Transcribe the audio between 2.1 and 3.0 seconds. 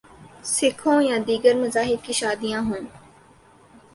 شادیاں ہوں۔